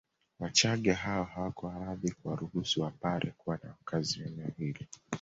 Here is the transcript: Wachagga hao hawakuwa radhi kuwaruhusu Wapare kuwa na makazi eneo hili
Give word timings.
Wachagga 0.39 0.93
hao 0.95 1.23
hawakuwa 1.23 1.79
radhi 1.79 2.11
kuwaruhusu 2.11 2.81
Wapare 2.81 3.31
kuwa 3.37 3.59
na 3.63 3.69
makazi 3.79 4.21
eneo 4.27 4.49
hili 4.57 4.87